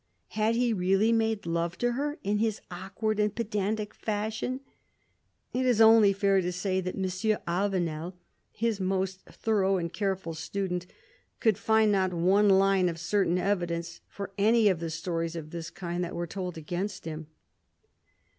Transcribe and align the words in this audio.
Had 0.29 0.55
he 0.55 0.73
really 0.73 1.11
made 1.11 1.45
love 1.45 1.77
to 1.77 1.91
her, 1.91 2.17
in 2.23 2.39
his 2.39 2.59
awkward 2.71 3.19
and 3.19 3.35
pedantic 3.35 3.93
fashion? 3.93 4.61
It 5.53 5.63
is 5.63 5.79
only 5.79 6.11
fair 6.11 6.41
to 6.41 6.51
say 6.51 6.81
that 6.81 6.95
M. 6.95 7.37
Avenel, 7.47 8.15
his 8.51 8.79
most 8.79 9.21
thorough 9.27 9.77
and 9.77 9.93
careful 9.93 10.33
student, 10.33 10.87
could 11.39 11.59
find 11.59 11.91
not 11.91 12.15
one 12.15 12.49
line 12.49 12.89
of 12.89 12.97
certain 12.99 13.37
evidence 13.37 14.01
for 14.07 14.31
any 14.39 14.69
of 14.69 14.79
the 14.79 14.89
stories 14.89 15.35
of 15.35 15.51
this 15.51 15.69
kind 15.69 16.03
that 16.03 16.15
were 16.15 16.25
told 16.25 16.57
against 16.57 17.05
him. 17.05 17.27